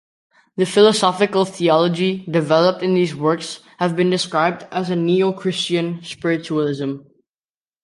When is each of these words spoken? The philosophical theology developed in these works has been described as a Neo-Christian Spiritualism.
The 0.55 0.65
philosophical 0.65 1.45
theology 1.45 2.25
developed 2.25 2.81
in 2.81 2.95
these 2.95 3.15
works 3.15 3.59
has 3.77 3.93
been 3.93 4.09
described 4.09 4.65
as 4.71 4.89
a 4.89 4.95
Neo-Christian 4.95 6.01
Spiritualism. 6.03 7.01